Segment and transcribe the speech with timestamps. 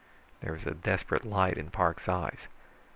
[0.39, 2.47] There was a desperate light in Parks' eyes.